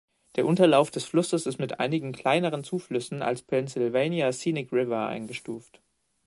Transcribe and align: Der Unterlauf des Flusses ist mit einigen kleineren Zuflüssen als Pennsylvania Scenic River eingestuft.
Der 0.35 0.47
Unterlauf 0.47 0.89
des 0.89 1.05
Flusses 1.05 1.45
ist 1.45 1.59
mit 1.59 1.79
einigen 1.79 2.11
kleineren 2.11 2.63
Zuflüssen 2.63 3.21
als 3.21 3.43
Pennsylvania 3.43 4.33
Scenic 4.33 4.71
River 4.73 5.05
eingestuft. 5.05 5.79